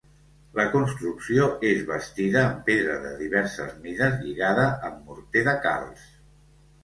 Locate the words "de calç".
5.49-6.09